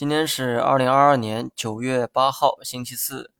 [0.00, 3.32] 今天是二零二二年九月八号，星期四。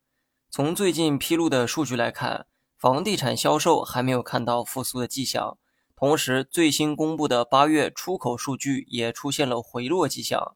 [0.51, 2.45] 从最近披露的数据来看，
[2.77, 5.57] 房地产销售还没有看到复苏的迹象。
[5.95, 10.55] 同时，最新公布的八月出口数据也出现了回落迹象。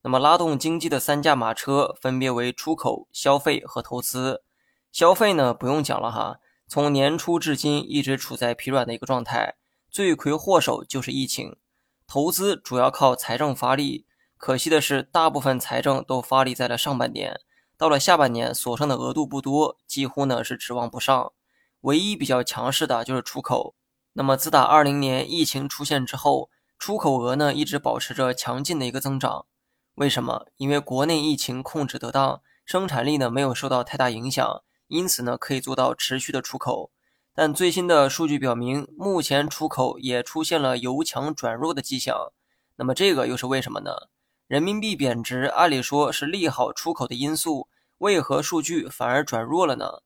[0.00, 4.42] 那么，拉动经济的三驾马车分别为出口、消费和投资。
[4.90, 9.56] 消费呢，不用讲了哈，从年初至今一直处在疲软的一个状态，
[9.90, 11.58] 罪魁祸首就是疫情。
[12.06, 14.06] 投资主要靠财政发力。
[14.42, 17.38] 可惜的是，大部分财政都发力在了上半年，
[17.76, 21.32] 到了下半年所剩的额度不多，几乎呢是指望不上。
[21.82, 23.76] 唯一比较强势的就是出口。
[24.14, 29.46] 那么自打二零年疫情出现之后，出口额呢一直保持着强劲的一个增长。
[29.94, 30.46] 为什么？
[30.56, 36.90] 因为国内疫情控制得当，生产力呢没有受到太大影响，因此呢可以做到持续的出口。
[37.32, 42.32] 但最新的数据表明，目前出口也出现了由强转弱的迹象。
[42.74, 43.92] 那么这个又是为什么呢？
[44.46, 50.02] 人民币贬值，按理说是利好出口的因素，为何数据反而转弱了呢？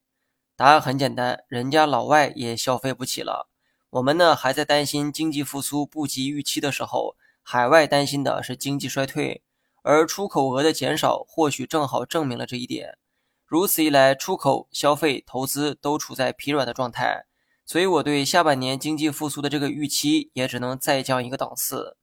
[0.56, 3.48] 答案很简单，人家老外也消费不起了。
[3.90, 9.42] 我们呢还在担心经济复苏不及预期的时候，海外担心的是经济衰退，
[9.82, 12.98] 而出口额的减少或许正好证明了这一点。
[13.46, 17.26] 如此一来，出口、消费、投资都处在疲软的状态，
[17.64, 21.96] 所以我对下半年经济复苏的这个预期也只能再降一个档次。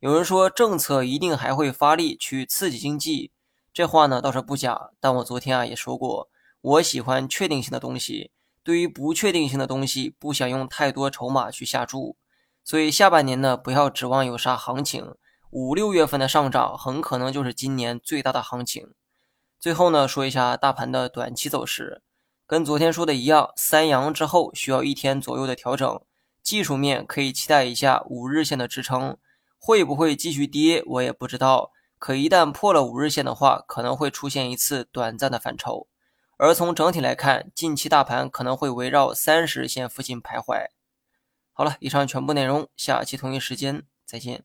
[0.00, 3.32] 有人说政策一定还会发力去刺激经济，
[3.70, 4.92] 这话呢倒是不假。
[4.98, 6.30] 但我昨天啊也说过，
[6.62, 8.30] 我喜欢确定性的东西，
[8.64, 12.16] 对于不确定性的东西不想用太多筹码去下注。
[12.64, 15.14] 所以下半年呢不要指望有啥行情，
[15.50, 18.94] 五六月份的上涨很可能就是今年最大的行情。
[19.58, 22.00] 最后呢说一下大盘的短期走势，
[22.46, 26.00] 跟昨天说的一样，三阳之后需要一天左右的调整，
[26.42, 29.18] 技术面可以期待一下五日线的支撑。
[29.60, 31.70] 会不会继续跌，我也不知道。
[31.98, 35.86] 可一旦破了五日线的话，可能会出现一次短暂的反抽。
[36.38, 40.68] 而从整体来看，近期大盘可能会围绕三十线附近徘徊。
[41.52, 44.44] 好了，以上全部内容，下期同一时间再见。